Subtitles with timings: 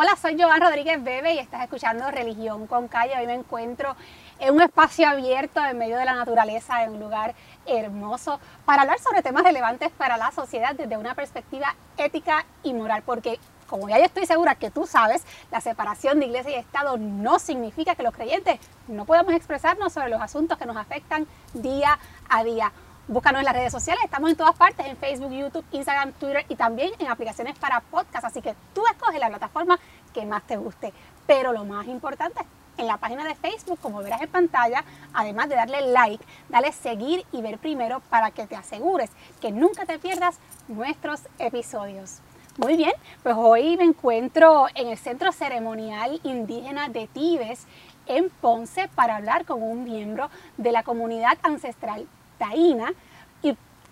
[0.00, 3.18] Hola, soy Joan Rodríguez Bebe y estás escuchando Religión con Calle.
[3.18, 3.96] Hoy me encuentro
[4.38, 7.34] en un espacio abierto en medio de la naturaleza, en un lugar
[7.66, 13.02] hermoso, para hablar sobre temas relevantes para la sociedad desde una perspectiva ética y moral,
[13.04, 16.96] porque como ya yo estoy segura que tú sabes, la separación de iglesia y Estado
[16.96, 21.98] no significa que los creyentes no podamos expresarnos sobre los asuntos que nos afectan día
[22.28, 22.70] a día.
[23.10, 26.56] Búscanos en las redes sociales, estamos en todas partes, en Facebook, YouTube, Instagram, Twitter y
[26.56, 29.78] también en aplicaciones para podcast, así que tú escoges la plataforma
[30.12, 30.92] que más te guste.
[31.26, 32.42] Pero lo más importante,
[32.76, 34.84] en la página de Facebook, como verás en pantalla,
[35.14, 39.08] además de darle like, dale seguir y ver primero para que te asegures
[39.40, 42.18] que nunca te pierdas nuestros episodios.
[42.58, 47.66] Muy bien, pues hoy me encuentro en el Centro Ceremonial Indígena de Tibes
[48.04, 52.06] en Ponce para hablar con un miembro de la comunidad ancestral
[52.38, 52.92] taína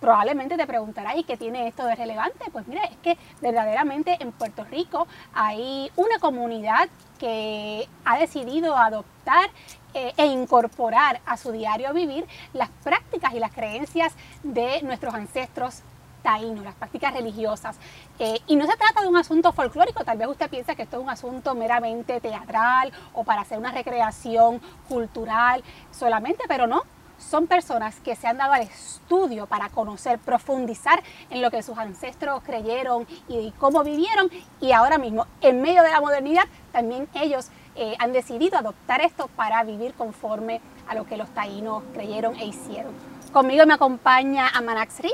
[0.01, 2.45] probablemente te preguntarás, ¿y qué tiene esto de relevante?
[2.53, 9.51] Pues mira, es que verdaderamente en Puerto Rico hay una comunidad que ha decidido adoptar
[9.95, 14.13] eh, e incorporar a su diario vivir las prácticas y las creencias
[14.43, 15.83] de nuestros ancestros
[16.23, 17.77] taínos, las prácticas religiosas.
[18.19, 20.97] Eh, y no se trata de un asunto folclórico, tal vez usted piensa que esto
[20.97, 26.83] es un asunto meramente teatral o para hacer una recreación cultural solamente, pero no,
[27.19, 31.79] son personas que se han dado al estudio para conocer, profundizar en lo que sus
[31.79, 37.49] ancestros creyeron y cómo vivieron y ahora mismo, en medio de la modernidad, también ellos
[37.75, 42.47] eh, han decidido adoptar esto para vivir conforme a lo que los taínos creyeron e
[42.47, 42.93] hicieron.
[43.33, 45.13] Conmigo me acompaña Amanaxri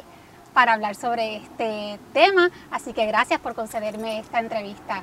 [0.54, 5.02] para hablar sobre este tema, así que gracias por concederme esta entrevista.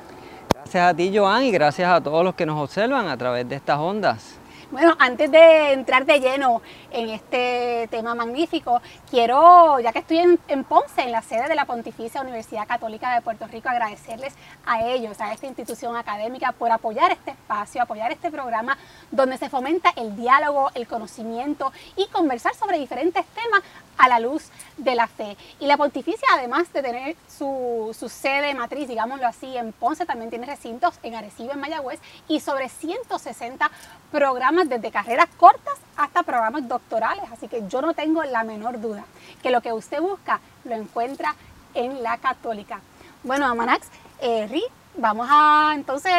[0.54, 3.56] Gracias a ti, Joan, y gracias a todos los que nos observan a través de
[3.56, 4.39] estas ondas.
[4.72, 10.64] Bueno, antes de entrar de lleno en este tema magnífico, quiero, ya que estoy en,
[10.64, 14.36] Ponce, en la sede de la Pontificia Universidad Católica de Puerto Rico, agradecerles
[14.68, 18.78] a ellos, a esta institución académica, por apoyar este espacio, apoyar este programa
[19.10, 23.64] donde se fomenta el diálogo, el conocimiento y conversar sobre diferentes temas
[23.98, 25.38] a la luz de la fe.
[25.60, 30.46] Y la Pontificia, además de tener su, sede matriz, digámoslo así, en Ponce, también tiene
[30.46, 33.70] recintos en Arecibo, en Mayagüez, y sobre 160
[34.12, 37.26] programas desde carreras cortas hasta programas doctorales.
[37.32, 39.06] Así que yo no tengo la menor duda
[39.44, 41.36] que lo que usted busca lo encuentra
[41.74, 42.82] en la católica.
[43.24, 43.88] Bueno, Amanax,
[44.22, 44.64] eh, Ri,
[44.96, 46.14] vamos a entonces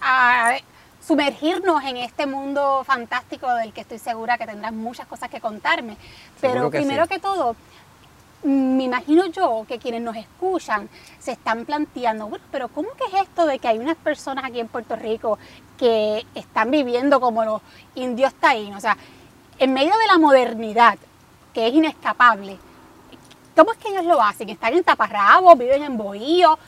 [0.00, 0.56] a
[1.06, 5.96] sumergirnos en este mundo fantástico del que estoy segura que tendrás muchas cosas que contarme.
[6.40, 7.54] Pero primero que todo,
[8.42, 10.88] me imagino yo que quienes nos escuchan
[11.18, 14.60] se están planteando, bueno, pero ¿cómo que es esto de que hay unas personas aquí
[14.60, 15.38] en Puerto Rico
[15.78, 17.62] que están viviendo como los
[17.94, 18.78] indios taínos?
[18.78, 18.96] O sea,
[19.58, 20.98] en medio de la modernidad,
[21.52, 22.58] que es inescapable,
[23.56, 24.48] ¿cómo es que ellos lo hacen?
[24.50, 26.58] ¿Están en taparrabos, viven en bohíos?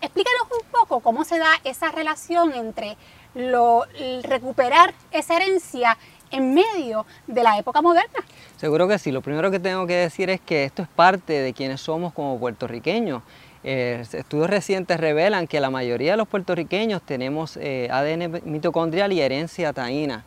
[0.00, 2.96] Explícanos un poco cómo se da esa relación entre
[3.34, 3.84] lo,
[4.22, 5.96] recuperar esa herencia
[6.34, 8.20] en medio de la época moderna.
[8.56, 9.12] Seguro que sí.
[9.12, 12.38] Lo primero que tengo que decir es que esto es parte de quienes somos como
[12.38, 13.22] puertorriqueños.
[13.62, 19.20] Eh, estudios recientes revelan que la mayoría de los puertorriqueños tenemos eh, ADN mitocondrial y
[19.20, 20.24] herencia taína.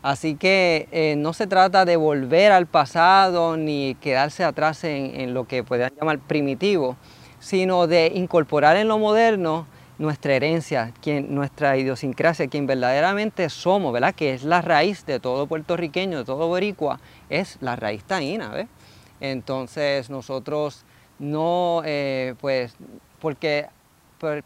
[0.00, 5.46] Así que eh, no se trata de volver al pasado ni quedarse atrás en, lo
[5.46, 6.96] que puedan llamar primitivo,
[7.40, 9.66] sino de incorporar en lo moderno
[9.98, 14.14] nuestra herencia, quien, nuestra idiosincrasia, quien verdaderamente somos, ¿verdad?
[14.14, 18.68] Que es la raíz de todo puertorriqueño, de todo boricua, es la raíz taína, ¿ves?
[19.20, 20.84] Entonces nosotros
[21.18, 22.76] no, eh, pues,
[23.20, 23.66] porque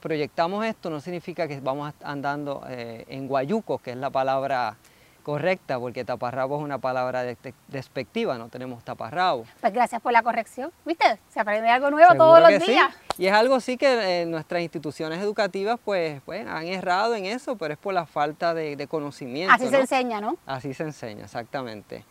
[0.01, 4.77] proyectamos esto no significa que vamos andando eh, en guayucos, que es la palabra
[5.23, 7.25] correcta, porque taparrabo es una palabra
[7.69, 9.45] despectiva, no tenemos taparrabo.
[9.61, 11.19] Pues gracias por la corrección, ¿viste?
[11.31, 12.95] Se aprende algo nuevo todos los días.
[13.19, 17.57] Y es algo sí que eh, nuestras instituciones educativas pues, pues han errado en eso,
[17.57, 19.55] pero es por la falta de, conocimiento.
[19.55, 20.37] Así se enseña, ¿no?
[20.47, 22.05] Así se enseña, exactamente.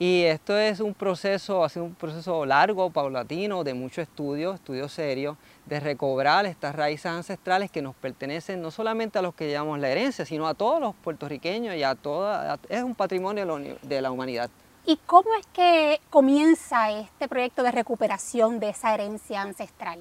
[0.00, 4.88] Y esto es un proceso, ha sido un proceso largo, paulatino, de mucho estudio, estudio
[4.88, 5.36] serio,
[5.66, 9.88] de recobrar estas raíces ancestrales que nos pertenecen no solamente a los que llamamos la
[9.88, 14.48] herencia, sino a todos los puertorriqueños y a toda, es un patrimonio de la humanidad.
[14.86, 19.98] ¿Y cómo es que comienza este proyecto de recuperación de esa herencia ancestral?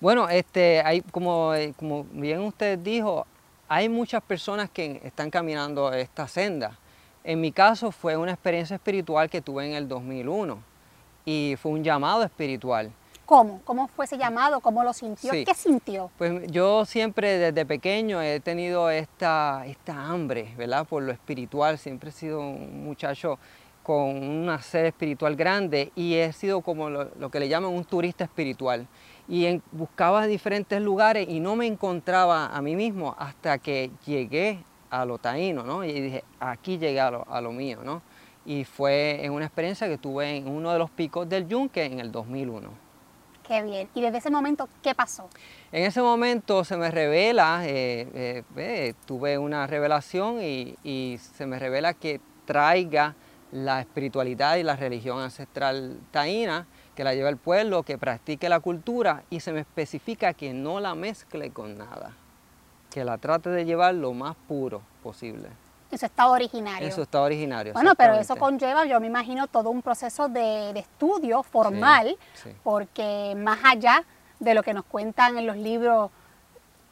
[0.00, 3.26] Bueno, este, hay, como, como bien usted dijo,
[3.68, 6.78] hay muchas personas que están caminando esta senda
[7.28, 10.58] en mi caso fue una experiencia espiritual que tuve en el 2001
[11.26, 12.90] y fue un llamado espiritual.
[13.26, 13.60] ¿Cómo?
[13.66, 14.60] ¿Cómo fue ese llamado?
[14.60, 15.32] ¿Cómo lo sintió?
[15.32, 16.10] ¿Qué sintió?
[16.16, 20.86] Pues yo siempre desde pequeño he tenido esta, esta hambre, ¿verdad?
[20.86, 21.76] Por lo espiritual.
[21.76, 23.38] Siempre he sido un muchacho
[23.82, 27.84] con una sed espiritual grande y he sido como lo, lo que le llaman un
[27.84, 28.86] turista espiritual.
[29.28, 35.04] y buscaba diferentes lugares y no me encontraba a mí mismo hasta que llegué a
[35.04, 35.84] lo taíno, ¿no?
[35.84, 38.02] Y dije, aquí llegué a lo, a lo mío, ¿no?
[38.44, 42.00] Y fue en una experiencia que tuve en uno de los picos del Yunque en
[42.00, 42.88] el 2001.
[43.48, 43.88] Qué bien.
[43.94, 45.28] ¿Y desde ese momento qué pasó?
[45.72, 51.46] En ese momento se me revela, eh, eh, eh, tuve una revelación y, y, se
[51.46, 53.14] me revela que traiga
[53.50, 58.60] la espiritualidad y la religión ancestral taína que la lleva el pueblo, que practique la
[58.60, 62.12] cultura y se me especifica que no la mezcle con nada,
[62.90, 65.48] que la trate de llevar lo más puro posible.
[65.90, 66.86] Eso está originario.
[66.86, 67.72] Eso está originario.
[67.72, 72.16] Bueno, pero eso conlleva, yo me imagino, todo un proceso de, estudio formal,
[72.62, 74.04] porque más allá
[74.38, 76.10] de lo que nos cuentan en los libros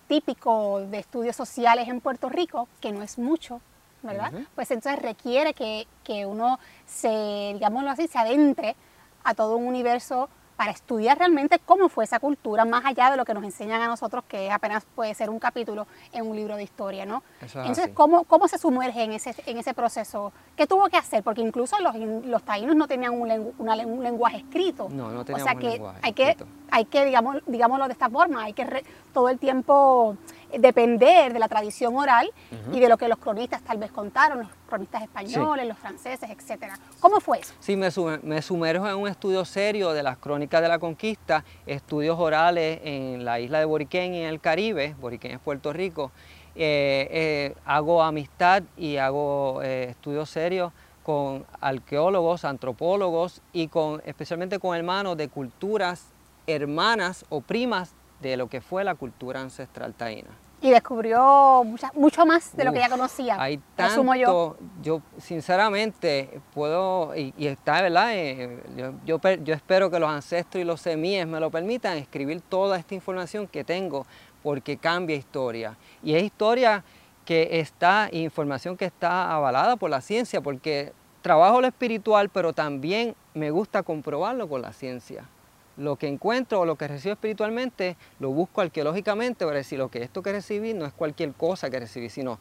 [0.09, 3.61] típicos de estudios sociales en Puerto Rico, que no es mucho,
[4.03, 4.33] ¿verdad?
[4.55, 8.77] Pues entonces requiere que, que uno se, digámoslo así, se adentre
[9.25, 13.25] a todo un universo para estudiar realmente cómo fue esa cultura, más allá de lo
[13.25, 16.62] que nos enseñan a nosotros, que apenas puede ser un capítulo en un libro de
[16.62, 17.23] historia, ¿no?
[17.43, 20.32] Entonces, ¿cómo, ¿cómo, se sumerge en ese, en ese proceso?
[20.56, 21.23] ¿Qué tuvo que hacer?
[21.23, 24.88] Porque incluso los, los taínos no tenían un, un lenguaje escrito.
[24.91, 26.37] No, no tenían O sea que hay que,
[26.70, 30.17] hay que digamos, digámoslo de esta forma, hay que todo el tiempo
[30.58, 32.31] depender de la tradición oral
[32.73, 36.79] y de lo que los cronistas tal vez contaron, los cronistas españoles, los franceses, etcétera.
[37.00, 37.55] ¿Cómo fue eso?
[37.61, 37.88] Sí, me,
[38.23, 43.25] me, sumerjo en un estudio serio de las crónicas de la conquista, estudios orales en
[43.25, 46.11] la isla de Boriquén y en el Caribe, Boriquén es Puerto Rico.
[46.59, 54.59] Eh, eh, hago amistad y hago eh, estudios serios con arqueólogos, antropólogos y con, especialmente
[54.59, 56.06] con hermanos de culturas
[56.47, 60.31] hermanas o primas de lo que fue la cultura ancestral taína.
[60.61, 61.64] Y descubrió
[61.94, 63.37] mucho más de lo que ya conocía.
[63.38, 64.56] Hay tanto, yo.
[64.82, 68.08] yo sinceramente puedo, y, está, ¿verdad?
[68.14, 68.62] Eh,
[69.05, 72.94] yo, yo, espero que los ancestros y los semíes me lo permitan escribir toda esta
[72.94, 74.06] información que tengo,
[74.43, 75.76] porque cambia historia.
[76.03, 76.82] Y es historia
[77.26, 83.14] que está, información que está avalada por la ciencia, porque trabajo lo espiritual, pero también
[83.35, 85.29] me gusta comprobarlo con la ciencia
[85.76, 90.02] lo que encuentro o lo que recibo espiritualmente lo busco arqueológicamente para decir, lo que
[90.02, 92.38] esto que recibí no es cualquier cosa que recibí, sino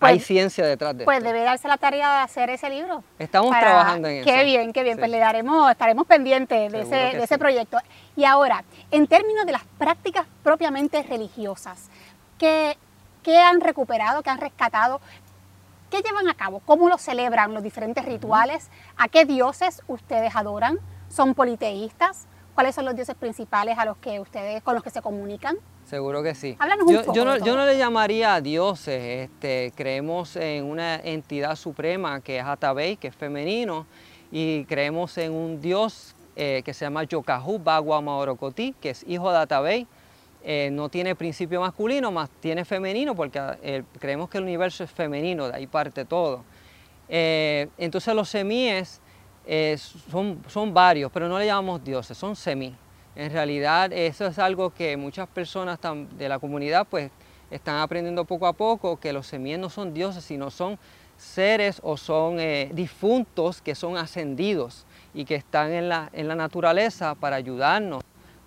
[0.00, 3.04] hay pues, ciencia detrás de Pues debe darse la tarea de hacer ese libro.
[3.18, 4.30] Estamos trabajando en eso.
[4.30, 4.98] Qué bien, qué bien.
[4.98, 7.78] Pues le daremos, estaremos pendientes de, ese, de ese, proyecto.
[8.16, 11.90] Y ahora, en términos de las prácticas propiamente religiosas,
[12.38, 12.78] ¿qué,
[13.22, 15.02] qué han recuperado, qué han rescatado?
[15.90, 16.62] ¿Qué llevan a cabo?
[16.64, 18.70] ¿Cómo lo celebran los diferentes rituales?
[18.96, 20.78] ¿A qué dioses ustedes adoran?
[21.10, 22.26] ¿Son politeístas?
[22.54, 25.56] ¿Cuáles son los dioses principales a los que ustedes, con los que se comunican?
[25.84, 26.56] Seguro que sí.
[26.58, 30.96] Háblanos un poco yo, no, yo no le llamaría a dioses, este, creemos en una
[30.96, 33.86] entidad suprema que es Atabey, que es femenino,
[34.30, 39.30] y creemos en un dios eh, que se llama Yokahu Bagua Maorokoti, que es hijo
[39.30, 39.86] de Atabey.
[40.42, 44.90] Eh, no tiene principio masculino, más tiene femenino, porque eh, creemos que el universo es
[44.90, 46.44] femenino, de ahí parte todo.
[47.08, 49.00] entonces los semíes
[49.52, 52.72] eh, son, son varios, pero no le llamamos dioses, son semi.
[53.16, 55.80] En realidad eso es algo que muchas personas
[56.16, 57.10] de la comunidad pues
[57.50, 60.78] están aprendiendo poco a poco, que los semíes no son dioses, sino son
[61.16, 66.36] seres o son eh, difuntos que son ascendidos y que están en la, en la
[66.36, 68.04] naturaleza para ayudarnos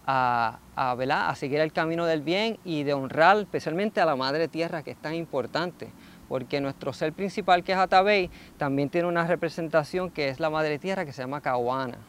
[0.08, 4.48] a, a, a seguir el camino del bien y de honrar especialmente a la Madre
[4.48, 5.90] Tierra que es tan importante
[6.34, 10.80] porque nuestro ser principal, que es Atabey, también tiene una representación que es la Madre
[10.80, 12.00] Tierra, que se llama Cahuana.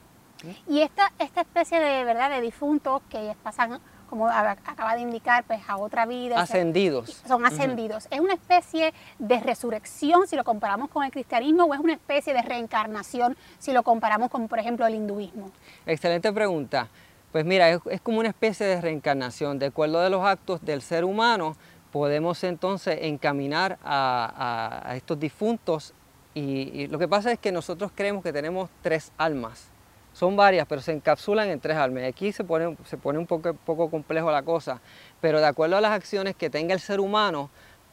[0.66, 2.30] Y esta, esta especie de, ¿verdad?
[2.30, 6.40] de difuntos que pasan, como acaba de indicar, pues a otra vida.
[6.40, 7.22] Ascendidos.
[7.28, 8.08] Son ascendidos.
[8.10, 12.32] ¿Es una especie de resurrección si lo comparamos con el cristianismo o es una especie
[12.32, 15.50] de reencarnación si lo comparamos con, por ejemplo, el hinduismo?
[15.84, 16.88] Excelente pregunta.
[17.30, 19.58] Pues mira, es, es como una especie de reencarnación.
[19.58, 21.56] De acuerdo de los actos del ser humano,
[21.94, 25.94] podemos entonces encaminar a, estos difuntos
[26.34, 29.70] y, lo que pasa es que nosotros creemos que tenemos tres almas.
[30.12, 32.02] Son varias, pero se encapsulan en tres almas.
[32.02, 34.80] Aquí se pone, se pone un poco, poco complejo la cosa,
[35.20, 37.48] pero de acuerdo a las acciones que tenga el ser humano,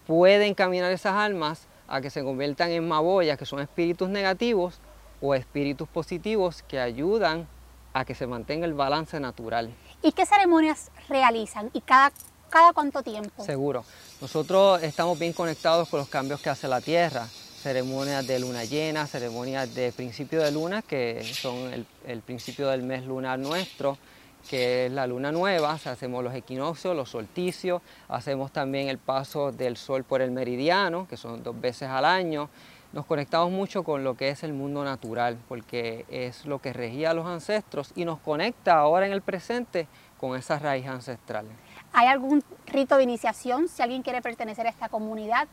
[0.08, 4.82] puede encaminar esas almas a que se conviertan en maboyas, que son espíritus negativos,
[5.22, 7.48] o espíritus positivos que ayudan
[7.94, 9.72] a que se mantenga el balance natural.
[10.02, 11.70] ¿Y qué ceremonias realizan?
[11.74, 12.12] ¿Y cada
[12.52, 13.46] ¿Cada cuánto tiempo?
[13.46, 13.86] Seguro.
[14.20, 17.26] Nosotros estamos bien conectados con los cambios que hace la Tierra.
[17.26, 23.06] Ceremonias de luna llena, ceremonias de principio de luna, que son el, principio del mes
[23.06, 23.98] lunar nuestro,
[24.50, 29.78] que es la luna nueva, hacemos los equinoccios, los solsticios, hacemos también el paso del
[29.78, 32.50] sol por el meridiano, que son dos veces al año,
[32.92, 37.12] nos conectamos mucho con lo que es el mundo natural, porque es lo que regía
[37.12, 39.88] a los ancestros y nos conecta ahora en el presente
[40.20, 41.54] con esas raíces ancestrales.
[41.94, 45.48] ¿Hay algún rito de iniciación si alguien quiere pertenecer a esta comunidad?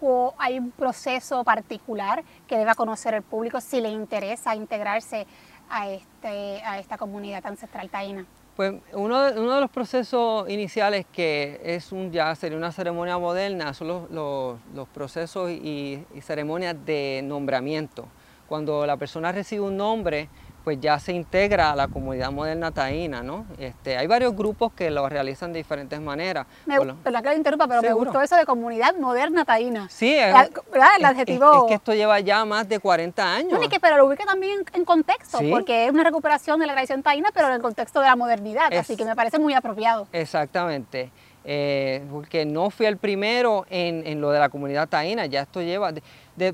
[0.00, 5.26] ¿O hay un proceso particular que deba conocer el público si le interesa integrarse
[5.70, 8.26] a, este, a esta comunidad ancestral taína?
[8.56, 13.16] Pues uno de, uno de, los procesos iniciales que es un ya sería una ceremonia
[13.16, 18.06] moderna son los, los, los procesos y, y, ceremonias de nombramiento.
[18.48, 20.28] Cuando la persona recibe un nombre,
[20.64, 23.44] pues ya se integra a la comunidad moderna taína, ¿no?
[23.58, 26.46] Este, hay varios grupos que lo realizan de diferentes maneras.
[26.66, 27.98] Me, Bueno, perdón que lo interrumpa, pero Seguro.
[27.98, 29.88] me gustó eso de comunidad moderna taína.
[29.90, 30.88] sí, es, La- ¿verdad?
[30.98, 31.52] El es- adjetivo...
[31.52, 33.60] es- es que esto lleva ya más de 40 años.
[33.60, 35.50] No, que, pero lo ubica también en, en contexto, Sí.
[35.50, 38.72] porque es una recuperación de la tradición taína, pero en el contexto de la modernidad,
[38.72, 40.06] Es- así que me parece muy apropiado.
[40.12, 41.10] Exactamente.
[41.44, 45.60] Eh, porque no fui el primero en, en lo de la comunidad taína, ya esto
[45.60, 45.90] lleva...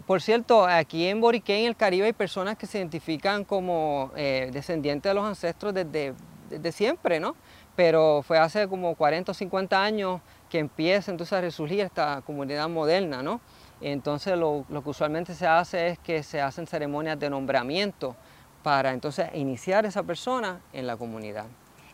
[0.06, 4.50] por cierto, aquí en Boriquén, en el Caribe, hay personas que se identifican como eh,
[4.52, 6.14] descendientes de los ancestros desde,
[6.50, 7.36] desde siempre, ¿no?
[7.76, 10.20] Pero fue hace como 40 o 50 años
[10.50, 13.40] que empieza entonces a resurgir esta comunidad moderna, ¿no?
[13.80, 18.16] Entonces lo, lo que usualmente se hace es que se hacen ceremonias de nombramiento
[18.64, 21.46] para entonces iniciar esa persona en la comunidad.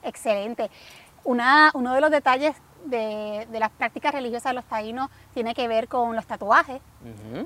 [0.02, 0.70] Excelente.
[1.24, 5.66] Una, uno de los detalles de, de las prácticas religiosas de los taínos tiene que
[5.68, 6.80] ver con los tatuajes,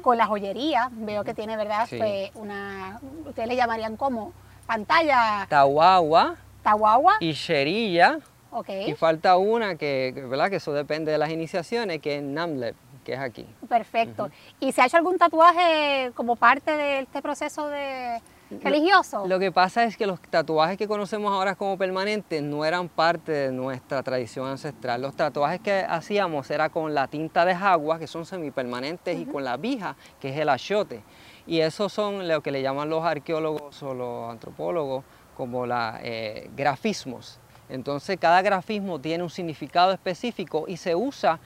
[0.02, 0.88] con la joyería.
[0.92, 1.86] Veo que tiene, ¿verdad?
[1.88, 1.96] Sí.
[1.98, 4.32] Pues una, ustedes le llamarían como
[4.66, 8.18] pantalla, Tahuahua tahuagua, y Sherilla.
[8.50, 10.50] ok, Y falta una que, ¿verdad?
[10.50, 13.46] Que eso depende de las iniciaciones, que es Namlep, que es aquí.
[13.68, 14.30] perfecto.
[14.60, 18.20] ¿Y se ha hecho algún tatuaje como parte de este proceso de
[18.62, 19.26] religioso?
[19.26, 23.32] Lo que pasa es que los tatuajes que conocemos ahora como permanentes no eran parte
[23.32, 25.02] de nuestra tradición ancestral.
[25.02, 29.44] Los tatuajes que hacíamos era con la tinta de jagua, que son semipermanentes, y con
[29.44, 31.02] la vija, que es el achiote.
[31.46, 35.04] Y esos son lo que le llaman los arqueólogos o los antropólogos
[35.36, 37.38] como la, eh, grafismos.
[37.68, 41.38] Entonces cada grafismo tiene un significado específico y se usa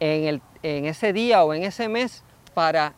[0.00, 2.22] en, el- en ese día o en ese mes
[2.54, 2.94] para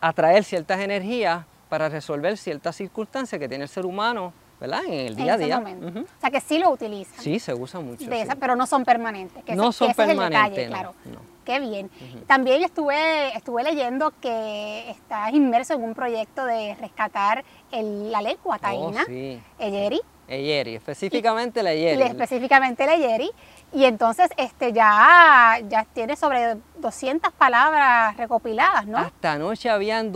[0.00, 4.80] atraer ciertas energías para resolver ciertas circunstancias que tiene el ser humano, ¿verdad?
[4.86, 5.58] En el en día a día.
[5.58, 6.00] Ujú.
[6.00, 7.18] O sea que sí lo utilizan.
[7.18, 8.04] Sí, se usa mucho.
[8.10, 8.20] de sí.
[8.20, 9.42] esa, pero no son permanentes.
[9.42, 10.94] Que No ese- son que ese es el permanentes, detalle, no, claro.
[11.06, 11.32] no.
[11.46, 11.90] Qué bien.
[12.26, 18.56] También estuve, estuve leyendo que estás inmerso en un proyecto de rescatar el- la lengua
[18.56, 19.40] Oh, taína, sí.
[19.58, 22.02] Eyeri, Eyeri, específicamente la y Eyeri.
[22.02, 23.30] específicamente el Eyeri.
[23.72, 28.98] Y entonces este ya, ya tiene sobre 200 palabras recopiladas, ¿no?
[28.98, 30.12] Hasta anoche habían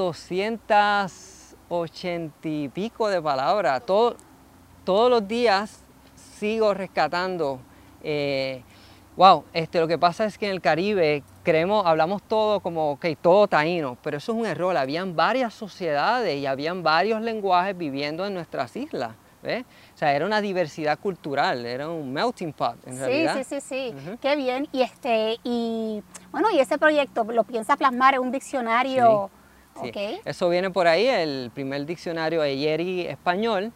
[1.69, 3.85] 280 y pico de palabras.
[3.85, 4.17] Todo-
[4.85, 5.81] todos los días
[6.15, 7.61] sigo rescatando.
[8.09, 8.63] eh,
[9.17, 13.07] wow, este, lo que pasa es que en el Caribe creemos, hablamos todo como, ok,
[13.21, 14.77] todo taíno, pero eso es un error.
[14.77, 19.17] Habían varias sociedades y habían varios lenguajes viviendo en nuestras islas.
[19.43, 19.65] ¿ves?
[19.95, 23.37] O sea, era una diversidad cultural, era un melting pot en Sí, realidad.
[23.39, 24.19] sí, sí, sí, Ujú.
[24.21, 24.69] qué bien.
[24.73, 29.31] Y este, y bueno, y ese proyecto lo piensa plasmar en un diccionario.
[29.33, 29.36] Sí,
[30.25, 33.73] Eso viene por ahí, el primer diccionario Eyeri español,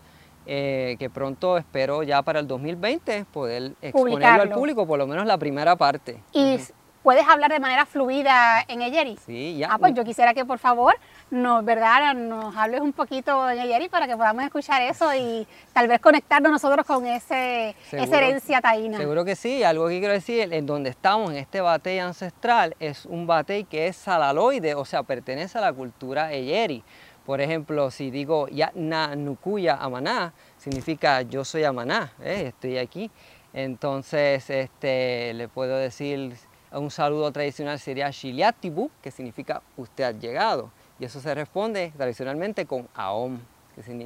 [0.47, 5.26] eh, que pronto espero ya para el 2020 poder exponerlo al público, por lo menos
[5.26, 6.23] la primera parte.
[6.33, 6.59] Y
[7.02, 9.16] puedes hablar de manera fluida en Eyeri.
[9.25, 9.69] Sí, ya.
[9.71, 10.95] Ah, pues yo quisiera que por favor
[11.31, 12.15] nos, ¿verdad?
[12.15, 16.51] nos hables un poquito en Eyeri para que podamos escuchar eso y tal vez conectarnos
[16.51, 18.17] nosotros con ese, esa Seguro.
[18.19, 18.99] herencia taína.
[18.99, 23.07] Seguro que sí, algo que quiero decir, en donde estamos, en este batey ancestral, es
[23.07, 26.83] un batey que es salaloide, o sea, pertenece a la cultura Eyeri.
[27.25, 32.47] Por ejemplo, si digo Yatna Nukuya Amaná, significa yo soy Amaná, ¿eh?
[32.49, 33.11] estoy aquí.
[33.53, 36.35] Entonces, este, le puedo decir
[36.73, 40.71] un saludo tradicional sería Shiliatibu, que significa usted ha llegado.
[41.00, 43.38] Y eso se responde tradicionalmente con Aom,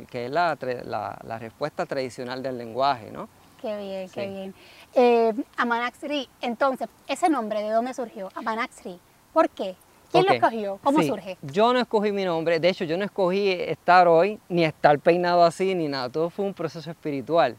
[0.08, 3.28] que, es la, la- la respuesta tradicional del lenguaje, ¿no?
[3.60, 4.54] Qué bien, qué bien.
[4.94, 8.28] Eh, Amanaxri, entonces, ese nombre, ¿de dónde surgió?
[8.36, 9.00] Amanaxri,
[9.32, 9.74] ¿por qué?
[10.12, 10.78] ¿Quién lo escogió?
[10.84, 11.36] ¿Cómo sí, surge?
[11.42, 15.42] Yo no escogí mi nombre, de hecho yo no escogí estar hoy, ni estar peinado
[15.42, 17.56] así, ni nada, todo fue un proceso espiritual.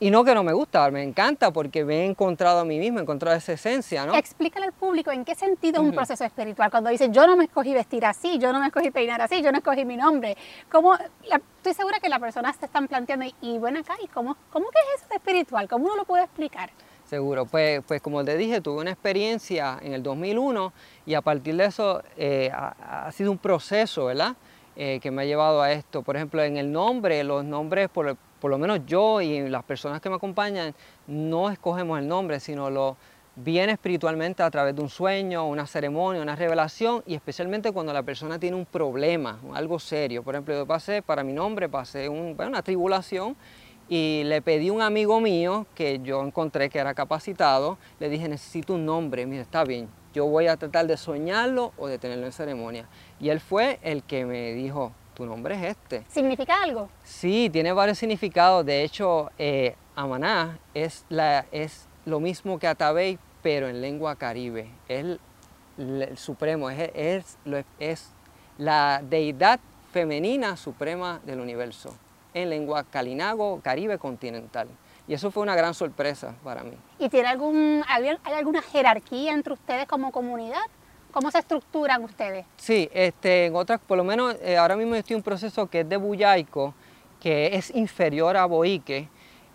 [0.00, 3.00] Y no que no me gusta, me encanta porque me he encontrado a mí mismo,
[3.00, 4.14] he encontrado esa esencia, ¿no?
[4.14, 5.96] Explícale al público en qué sentido es un Ujú.
[5.96, 6.70] proceso espiritual.
[6.70, 9.50] Cuando dice yo no me escogí vestir así, yo no me escogí peinar así, yo
[9.50, 10.36] no escogí mi nombre.
[10.70, 10.94] ¿Cómo,
[11.26, 14.36] la- estoy segura que las personas se están planteando, y, y bueno, acá, ¿y cómo,
[14.52, 15.68] cómo que es eso de espiritual?
[15.68, 16.70] ¿Cómo uno lo puede explicar?
[17.04, 20.72] Seguro, pues, pues como te dije, tuve una experiencia en el 2001
[21.06, 24.36] y a partir de eso eh, ha, ha sido un proceso, ¿verdad?
[24.76, 26.02] Eh, que me ha llevado a esto.
[26.02, 30.00] Por ejemplo, en el nombre, los nombres, por, por lo menos yo y las personas
[30.00, 30.74] que me acompañan,
[31.06, 32.96] no escogemos el nombre, sino lo,
[33.44, 38.02] viene espiritualmente a través de un sueño, una ceremonia, una revelación y especialmente cuando la
[38.02, 40.22] persona tiene un problema, algo serio.
[40.22, 43.36] Por ejemplo, yo pasé, para mi nombre, pasé una tribulación
[43.88, 48.28] y le pedí a un amigo mío que yo encontré que era capacitado, le dije
[48.28, 52.26] necesito un nombre, mire, está bien, yo voy a tratar de soñarlo o de tenerlo
[52.26, 52.88] en ceremonia.
[53.20, 56.04] Y él fue el que me dijo, tu nombre es este.
[56.08, 56.88] ¿Significa algo?
[57.02, 58.64] Sí, tiene varios significados.
[58.64, 64.70] De hecho, eh, Amaná es, la, es lo mismo que Atabey, pero en lengua caribe.
[64.86, 65.18] Es
[65.76, 67.36] el, supremo, es, es,
[67.80, 68.12] es,
[68.58, 69.58] la deidad
[69.92, 71.96] femenina suprema del universo,
[72.32, 74.68] en lengua calinago, caribe continental.
[75.08, 76.76] Y eso fue una gran sorpresa para mí.
[77.00, 80.62] ¿Y tiene algún, hay, alguna jerarquía entre ustedes como comunidad?
[81.18, 82.46] ¿Cómo se estructuran ustedes?
[82.58, 85.80] Sí, este, en otras, por lo menos eh, ahora mismo estoy en un proceso que
[85.80, 86.74] es de Buyaico,
[87.18, 89.08] que es inferior a Boique.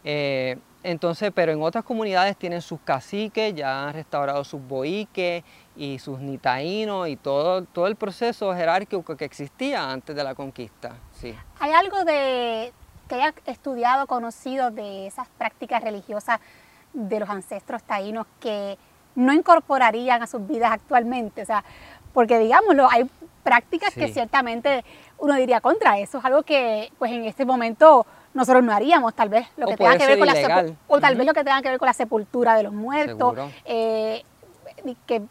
[0.03, 5.45] Eh, entonces, pero en otras comunidades tienen sus caciques, ya han restaurado sus boiques
[5.77, 10.97] y sus nitaínos y todo, todo el proceso jerárquico que existía antes de la conquista.
[11.13, 11.33] Sí.
[11.61, 12.73] ¿Hay algo de
[13.07, 16.41] que haya estudiado, conocido de esas prácticas religiosas
[16.91, 18.77] de los ancestros taínos que
[19.15, 21.41] no incorporarían a sus vidas actualmente?
[21.41, 21.63] O sea,
[22.13, 23.09] porque digámoslo, hay
[23.43, 24.83] prácticas que ciertamente
[25.17, 29.29] uno diría contra eso, es algo que pues en este momento nosotros no haríamos, tal
[29.29, 31.69] vez lo que tenga que ver con la o tal vez lo que tenga que
[31.69, 34.23] ver con la sepultura de los muertos, eh,
[35.05, 35.21] que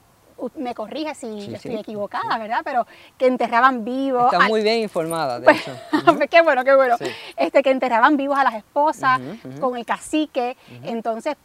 [0.57, 2.63] me corrige si estoy equivocada, ¿verdad?
[2.65, 2.87] Pero
[3.17, 4.33] que enterraban vivos.
[4.33, 6.19] Está muy bien informada, de pues, hecho.
[6.31, 6.97] Qué bueno, qué bueno.
[7.37, 9.21] Este, que enterraban vivos a las esposas
[9.61, 10.57] con el cacique.
[10.83, 11.37] Entonces,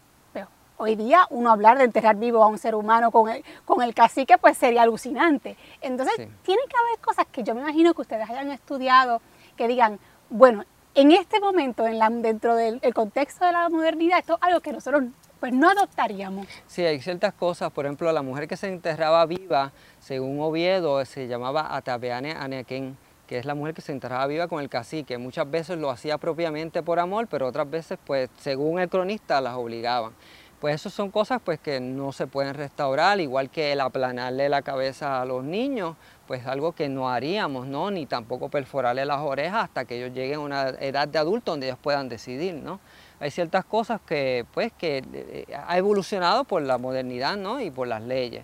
[0.78, 3.94] hoy día uno hablar de enterrar vivo a un ser humano con el, con el
[3.94, 5.58] cacique, pues sería alucinante.
[5.82, 9.22] Entonces, tiene que haber cosas que yo me imagino que ustedes hayan estudiado
[9.56, 10.64] que digan, bueno,
[10.96, 14.72] en este momento, en la, dentro del contexto de la modernidad, esto es algo que
[14.72, 15.04] nosotros
[15.40, 16.48] pues no adoptaríamos.
[16.66, 21.28] Sí, hay ciertas cosas, por ejemplo, la mujer que se enterraba viva, según Oviedo, se
[21.28, 25.18] llamaba Atabeane Anequén, que es la mujer que se enterraba viva con el cacique.
[25.18, 29.56] Muchas veces lo hacía propiamente por amor, pero otras veces, pues, según el cronista, las
[29.56, 30.14] obligaban.
[30.60, 34.64] Pues eso son cosas pues, que no se pueden restaurar, igual que el aplanarle la
[34.64, 35.96] cabeza a los niños,
[36.26, 37.92] pues algo que no haríamos, ¿no?
[37.92, 41.68] Ni tampoco perforarle las orejas hasta que ellos lleguen a una edad de adulto donde
[41.68, 42.80] ellos puedan decidir, ¿no?
[43.20, 47.62] Hay ciertas cosas que, pues, que eh, ha evolucionado por la modernidad, ¿no?
[47.62, 48.44] Y por las leyes.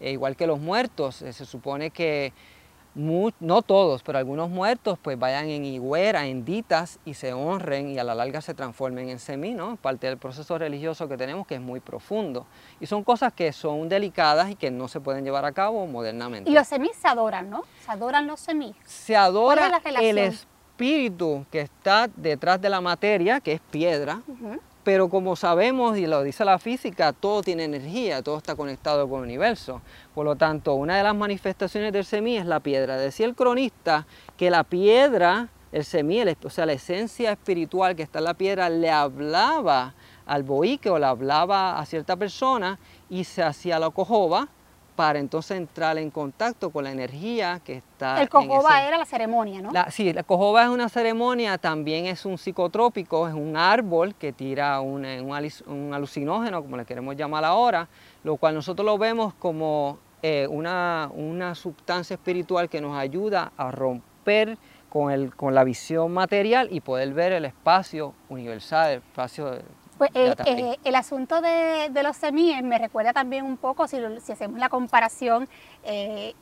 [0.00, 2.34] E igual que los muertos, eh, se supone que
[2.94, 7.98] no todos, pero algunos muertos pues vayan en higuera, en ditas y se honren y
[7.98, 9.76] a la larga se transformen en semí, ¿no?
[9.76, 12.46] Parte del proceso religioso que tenemos que es muy profundo.
[12.80, 16.50] Y son cosas que son delicadas y que no se pueden llevar a cabo modernamente.
[16.50, 17.64] Y los semís se adoran, ¿no?
[17.84, 18.76] Se adoran los semís.
[18.84, 24.22] Se adora el espíritu que está detrás de la materia, que es piedra,
[24.84, 29.20] pero como sabemos y lo dice la física, todo tiene energía, todo está conectado con
[29.20, 29.80] el universo.
[30.14, 32.98] Por lo tanto, una de las manifestaciones del semí es la piedra.
[32.98, 38.18] Decía el cronista que la piedra, el semí, o sea, la esencia espiritual que está
[38.18, 39.94] en la piedra, le hablaba
[40.26, 44.48] al boique o le hablaba a cierta persona y se hacía la cojoba
[44.96, 48.22] para entonces entrar en contacto con la energía que está.
[48.22, 49.72] El cojoba era la ceremonia, ¿no?
[49.90, 54.80] sí, la cojoba es una ceremonia, también es un psicotrópico, es un árbol que tira
[54.80, 57.88] un, un, alucinógeno, como le queremos llamar ahora,
[58.22, 63.70] lo cual nosotros lo vemos como eh, una, una sustancia espiritual que nos ayuda a
[63.70, 64.56] romper
[64.88, 69.58] con, el, con la visión material y poder ver el espacio universal, el espacio
[69.98, 74.58] pues eh, eh, el asunto de, los semíes me recuerda también un poco, si, hacemos
[74.58, 75.48] la comparación
[75.84, 76.34] eh,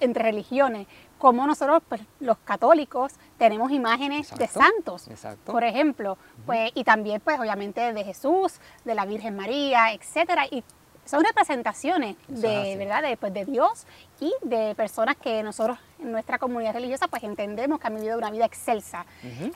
[0.00, 0.86] entre religiones,
[1.18, 5.08] como nosotros, pues, los católicos, tenemos imágenes de santos,
[5.44, 6.16] por ejemplo,
[6.46, 10.62] pues, y también, pues, obviamente, de Jesús, de la Virgen María, etcétera, y
[11.08, 13.02] son representaciones de, ¿verdad?
[13.02, 13.86] De, pues, de Dios
[14.20, 18.30] y de personas que nosotros en nuestra comunidad religiosa pues entendemos que han vivido una
[18.30, 19.06] vida excelsa.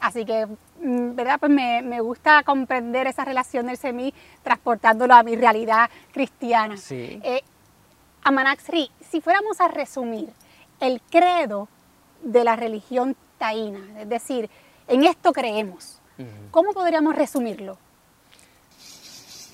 [0.00, 1.38] Así que, mm, ¿verdad?
[1.38, 6.78] Pues me, gusta comprender esa relación del semí transportándolo a mi realidad cristiana.
[6.78, 7.20] Sí.
[7.22, 7.42] Eh,
[8.24, 10.30] Amanaxri, si fuéramos a resumir
[10.80, 11.68] el credo
[12.22, 14.48] de la religión taína, es decir,
[14.88, 16.00] en esto creemos,
[16.50, 17.76] ¿cómo podríamos resumirlo?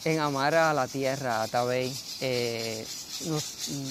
[0.05, 1.93] En amar a la tierra, a.
[2.21, 2.87] Eh,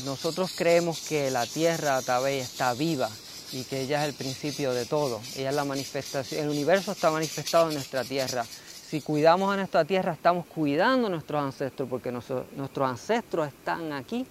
[0.05, 3.09] nosotros creemos que la tierra, Tabey, está viva
[3.51, 5.21] y que ella es el principio de todo.
[5.35, 8.43] Ella es la manifestación, el universo está manifestado en nuestra tierra.
[8.43, 14.25] Si cuidamos a nuestra tierra, estamos cuidando a nuestros ancestros, porque nuestros ancestros están aquí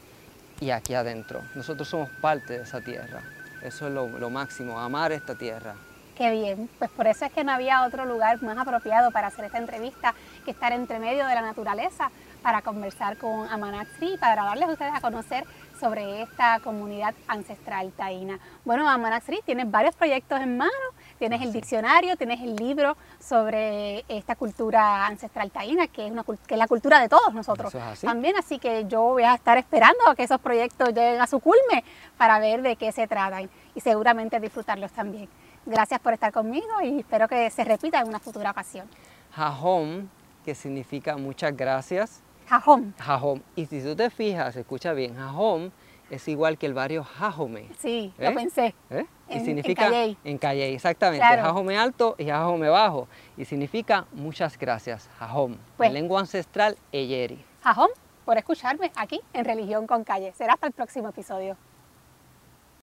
[0.60, 1.42] y aquí adentro.
[1.54, 3.22] Nosotros somos parte de esa tierra.
[3.62, 5.76] Eso es lo máximo, amar esta tierra.
[6.16, 9.44] Qué bien, pues por eso es que no había otro lugar más apropiado para hacer
[9.44, 10.14] esta entrevista
[10.46, 12.10] que estar entre medio de la naturaleza,
[12.46, 15.44] para conversar con Amanaxri y para darles a ustedes a conocer
[15.80, 18.38] sobre esta comunidad ancestral taína.
[18.64, 20.70] Bueno, Amanaxri, tienes varios proyectos en mano,
[21.18, 26.54] tienes el diccionario, tienes el libro sobre esta cultura ancestral taína, que es, una, que
[26.54, 30.14] es la cultura de todos nosotros también, así que yo voy a estar esperando a
[30.14, 31.82] que esos proyectos lleguen a su culme
[32.16, 35.28] para ver de qué se tratan y seguramente disfrutarlos también.
[35.66, 38.88] Gracias por estar conmigo y espero que se repita en una futura ocasión.
[39.32, 40.08] Jajón,
[40.46, 42.22] que significa muchas gracias.
[42.46, 42.94] Jajón.
[43.00, 43.42] Jajón.
[43.56, 45.72] Y si tú te fijas, escucha bien, Jajón
[46.08, 47.66] es igual que el barrio Jajome.
[47.80, 48.32] Sí, lo ¿Eh?
[48.32, 48.74] pensé.
[48.90, 49.06] ¿Eh?
[49.28, 49.90] Y significa
[50.22, 50.72] en Calle.
[50.72, 51.26] exactamente.
[51.26, 53.08] Jajome alto y Jajome bajo.
[53.36, 55.58] Y significa muchas gracias, Jajón.
[55.76, 57.44] Pues, lengua ancestral, Eyeri.
[57.62, 57.90] Jajón,
[58.24, 60.32] por escucharme aquí en Religión con Calle.
[60.36, 61.56] Será hasta el próximo episodio.